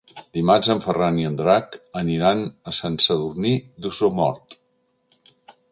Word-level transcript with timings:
Dimarts 0.35 0.69
en 0.73 0.79
Ferran 0.85 1.19
i 1.23 1.27
en 1.31 1.35
Drac 1.41 1.77
aniran 2.03 2.41
a 2.73 2.75
Sant 2.79 2.97
Sadurní 3.09 3.53
d'Osormort. 3.85 4.59